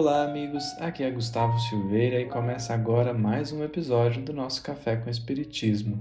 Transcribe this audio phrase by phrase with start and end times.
[0.00, 0.64] Olá, amigos.
[0.78, 6.00] Aqui é Gustavo Silveira e começa agora mais um episódio do nosso Café com Espiritismo.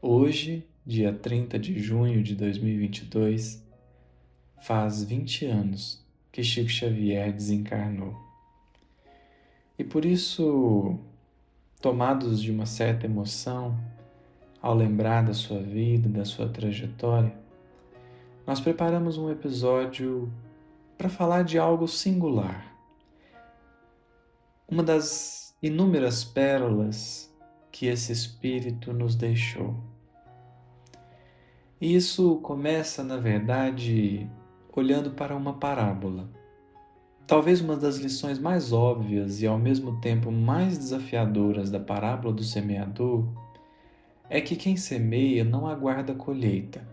[0.00, 3.62] Hoje, dia 30 de junho de 2022,
[4.62, 8.18] faz 20 anos que Chico Xavier desencarnou.
[9.78, 10.98] E por isso,
[11.82, 13.78] tomados de uma certa emoção,
[14.62, 17.34] ao lembrar da sua vida, da sua trajetória,
[18.46, 20.32] nós preparamos um episódio
[20.96, 22.69] para falar de algo singular.
[24.70, 27.28] Uma das inúmeras pérolas
[27.72, 29.74] que esse Espírito nos deixou.
[31.80, 34.30] E isso começa, na verdade,
[34.72, 36.30] olhando para uma parábola.
[37.26, 42.44] Talvez uma das lições mais óbvias e ao mesmo tempo mais desafiadoras da parábola do
[42.44, 43.26] semeador
[44.28, 46.86] é que quem semeia não aguarda colheita.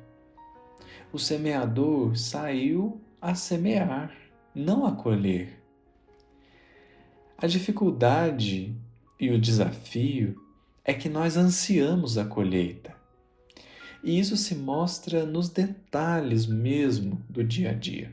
[1.14, 4.12] O semeador saiu a semear,
[4.56, 5.67] não a colher.
[7.40, 8.76] A dificuldade
[9.20, 10.42] e o desafio
[10.84, 12.96] é que nós ansiamos a colheita.
[14.04, 18.12] E isso se mostra nos detalhes mesmo do dia a dia.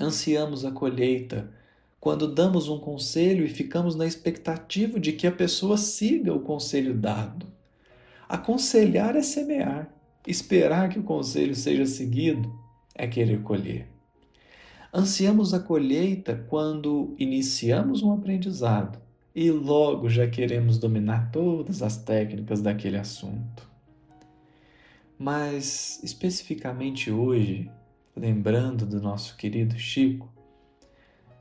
[0.00, 1.52] Ansiamos a colheita
[2.00, 6.94] quando damos um conselho e ficamos na expectativa de que a pessoa siga o conselho
[6.94, 7.46] dado.
[8.26, 9.86] Aconselhar é semear,
[10.26, 12.50] esperar que o conselho seja seguido
[12.94, 13.97] é querer colher.
[14.92, 18.98] Ansiamos a colheita quando iniciamos um aprendizado
[19.34, 23.68] e logo já queremos dominar todas as técnicas daquele assunto.
[25.18, 27.70] Mas, especificamente hoje,
[28.16, 30.32] lembrando do nosso querido Chico,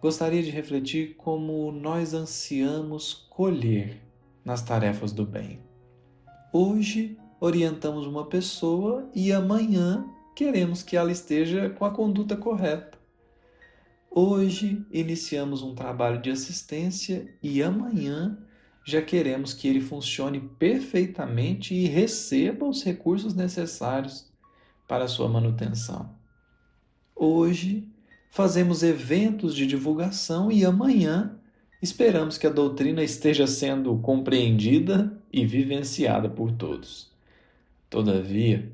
[0.02, 4.03] gostaria de refletir como nós ansiamos colher
[4.44, 5.62] nas tarefas do bem.
[6.52, 12.97] Hoje orientamos uma pessoa e amanhã queremos que ela esteja com a conduta correta.
[14.09, 18.38] Hoje iniciamos um trabalho de assistência e amanhã
[18.85, 24.31] já queremos que ele funcione perfeitamente e receba os recursos necessários
[24.88, 26.16] para sua manutenção.
[27.13, 27.85] Hoje
[28.29, 31.38] fazemos eventos de divulgação e amanhã
[31.81, 37.12] esperamos que a doutrina esteja sendo compreendida e vivenciada por todos.
[37.90, 38.72] Todavia,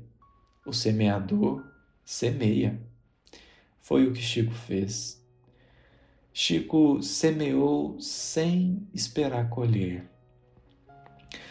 [0.64, 1.64] o semeador
[2.04, 2.80] semeia.
[3.80, 5.23] Foi o que Chico fez.
[6.36, 10.10] Chico semeou sem esperar colher.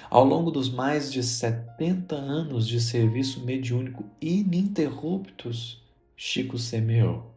[0.10, 5.82] Ao longo dos mais de 70 anos de serviço mediúnico ininterruptos,
[6.18, 7.34] Chico semeou.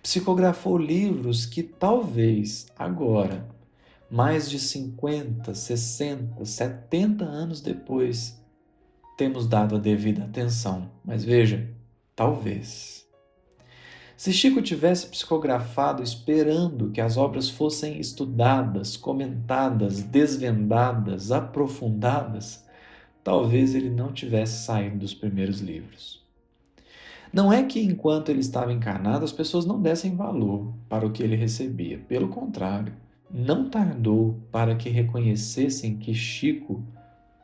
[0.00, 3.44] Psicografou livros que talvez agora,
[4.08, 8.40] mais de 50, 60, 70 anos depois,
[9.18, 10.88] temos dado a devida atenção.
[11.04, 11.68] Mas veja,
[12.14, 12.99] talvez.
[14.20, 22.62] Se Chico tivesse psicografado esperando que as obras fossem estudadas, comentadas, desvendadas, aprofundadas,
[23.24, 26.22] talvez ele não tivesse saído dos primeiros livros.
[27.32, 31.22] Não é que enquanto ele estava encarnado as pessoas não dessem valor para o que
[31.22, 31.96] ele recebia.
[32.06, 32.92] Pelo contrário,
[33.30, 36.84] não tardou para que reconhecessem que Chico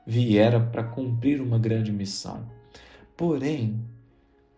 [0.07, 2.45] viera para cumprir uma grande missão.
[3.17, 3.81] Porém,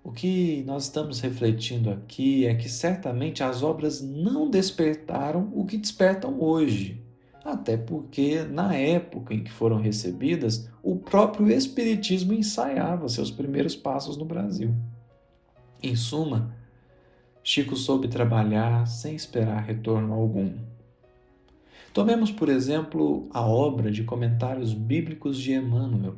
[0.03, 5.77] o que nós estamos refletindo aqui é que certamente as obras não despertaram o que
[5.77, 7.03] despertam hoje.
[7.45, 14.17] Até porque, na época em que foram recebidas, o próprio Espiritismo ensaiava seus primeiros passos
[14.17, 14.75] no Brasil.
[15.83, 16.55] Em suma,
[17.43, 20.53] Chico soube trabalhar sem esperar retorno algum.
[21.95, 26.17] Tomemos, por exemplo, a obra de comentários bíblicos de Emmanuel.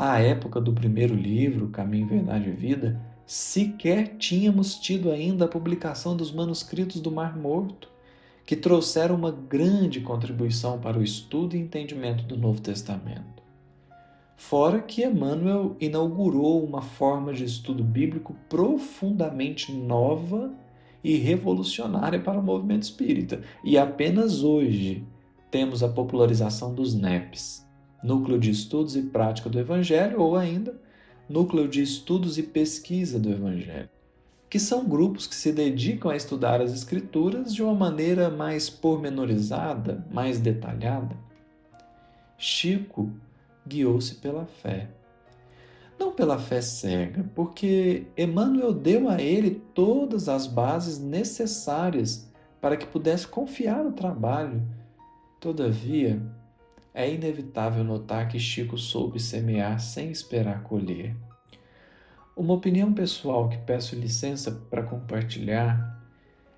[0.00, 6.16] À época do primeiro livro, Caminho, Verdade e Vida, sequer tínhamos tido ainda a publicação
[6.16, 7.88] dos manuscritos do Mar Morto,
[8.46, 13.42] que trouxeram uma grande contribuição para o estudo e entendimento do Novo Testamento.
[14.36, 20.54] Fora que Emmanuel inaugurou uma forma de estudo bíblico profundamente nova
[21.02, 23.42] e revolucionária para o movimento espírita.
[23.64, 25.04] E apenas hoje
[25.50, 27.67] temos a popularização dos NEPs,
[28.02, 30.78] Núcleo de Estudos e Prática do Evangelho, ou ainda
[31.28, 33.88] Núcleo de Estudos e Pesquisa do Evangelho,
[34.48, 40.06] que são grupos que se dedicam a estudar as Escrituras de uma maneira mais pormenorizada,
[40.10, 41.16] mais detalhada.
[42.36, 43.10] Chico
[43.66, 44.88] guiou-se pela fé
[45.98, 52.30] não pela fé cega, porque Emmanuel deu a ele todas as bases necessárias
[52.60, 54.62] para que pudesse confiar no trabalho.
[55.40, 56.22] Todavia,
[56.94, 61.14] é inevitável notar que Chico soube semear sem esperar colher.
[62.36, 66.00] Uma opinião pessoal que peço licença para compartilhar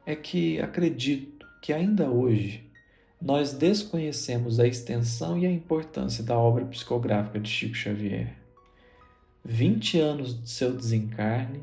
[0.05, 2.69] é que acredito que ainda hoje
[3.21, 8.35] nós desconhecemos a extensão e a importância da obra psicográfica de Chico Xavier.
[9.45, 11.63] 20 anos de seu desencarne,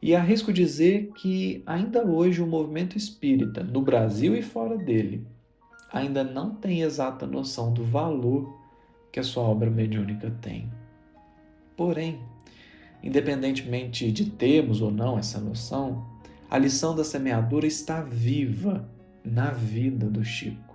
[0.00, 5.26] e arrisco dizer que ainda hoje o movimento espírita, no Brasil e fora dele,
[5.94, 8.52] ainda não tem exata noção do valor
[9.12, 10.68] que a sua obra mediúnica tem.
[11.76, 12.18] Porém,
[13.00, 16.04] independentemente de termos ou não essa noção,
[16.50, 18.88] a lição da semeadura está viva
[19.24, 20.74] na vida do Chico.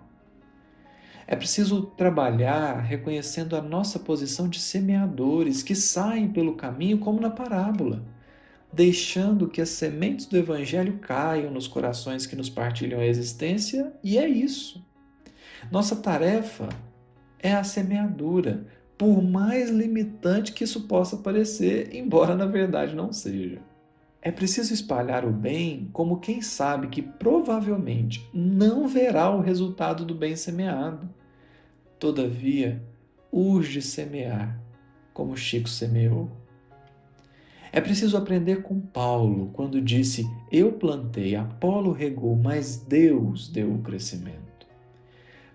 [1.27, 7.30] É preciso trabalhar reconhecendo a nossa posição de semeadores que saem pelo caminho como na
[7.30, 8.06] parábola,
[8.71, 14.18] deixando que as sementes do Evangelho caiam nos corações que nos partilham a existência, e
[14.18, 14.88] é isso.
[15.72, 16.70] Nossa tarefa
[17.40, 18.66] é a semeadura,
[18.98, 23.60] por mais limitante que isso possa parecer, embora na verdade não seja.
[24.22, 30.14] É preciso espalhar o bem como quem sabe que provavelmente não verá o resultado do
[30.14, 31.10] bem semeado
[32.00, 32.82] Todavia,
[33.30, 34.58] urge semear,
[35.14, 36.32] como Chico semeou.
[37.74, 43.82] É preciso aprender com Paulo, quando disse: Eu plantei, Apolo regou, mas Deus deu o
[43.82, 44.49] crescimento.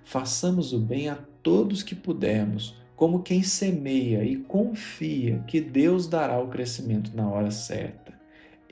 [0.04, 6.38] Façamos o bem a todos que pudermos, como quem semeia e confia que Deus dará
[6.38, 8.12] o crescimento na hora certa.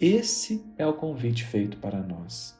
[0.00, 2.56] Esse é o convite feito para nós.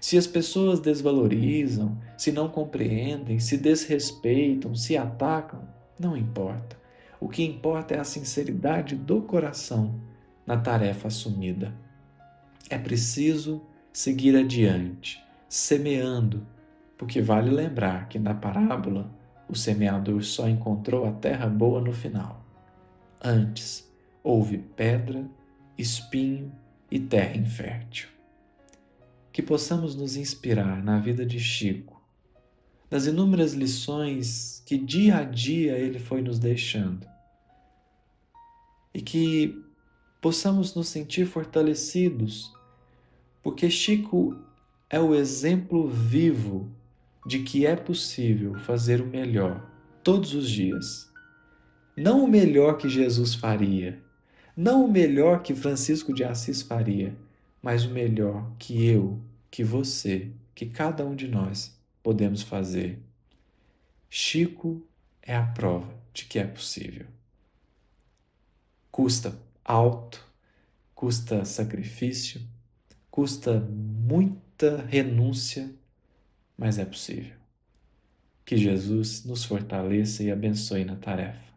[0.00, 5.68] Se as pessoas desvalorizam, se não compreendem, se desrespeitam, se atacam,
[5.98, 6.76] não importa.
[7.20, 10.00] O que importa é a sinceridade do coração
[10.46, 11.72] na tarefa assumida.
[12.68, 16.46] É preciso seguir adiante, semeando,
[17.02, 19.12] porque vale lembrar que na parábola
[19.48, 22.46] o semeador só encontrou a terra boa no final.
[23.20, 25.28] Antes houve pedra,
[25.76, 26.52] espinho
[26.88, 28.08] e terra infértil
[29.32, 32.00] que possamos nos inspirar na vida de Chico,
[32.88, 37.04] das inúmeras lições que dia a dia ele foi nos deixando,
[38.94, 39.60] e que
[40.20, 42.54] possamos nos sentir fortalecidos,
[43.42, 44.36] porque Chico
[44.88, 46.70] é o exemplo vivo
[47.24, 49.70] de que é possível fazer o melhor
[50.02, 51.10] todos os dias.
[51.96, 54.02] Não o melhor que Jesus faria,
[54.56, 57.16] não o melhor que Francisco de Assis faria,
[57.62, 59.20] mas o melhor que eu,
[59.50, 62.98] que você, que cada um de nós podemos fazer.
[64.10, 64.82] Chico
[65.22, 67.06] é a prova de que é possível.
[68.90, 70.22] Custa alto,
[70.94, 72.40] custa sacrifício,
[73.10, 75.72] custa muita renúncia,
[76.56, 77.36] mas é possível.
[78.44, 81.52] Que Jesus nos fortaleça e abençoe na tarefa.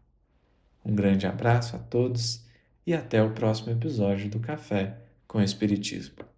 [0.83, 2.45] Um grande abraço a todos
[2.85, 4.97] e até o próximo episódio do Café
[5.27, 6.34] com Espiritismo.